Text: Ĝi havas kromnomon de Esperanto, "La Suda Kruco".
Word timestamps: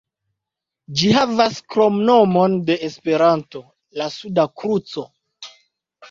Ĝi 0.99 1.09
havas 1.15 1.57
kromnomon 1.73 2.55
de 2.69 2.77
Esperanto, 2.87 3.61
"La 4.01 4.07
Suda 4.15 4.47
Kruco". 4.63 5.05